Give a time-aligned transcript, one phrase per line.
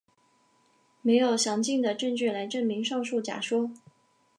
[1.03, 3.69] 没有详尽的证据来证明上述假说。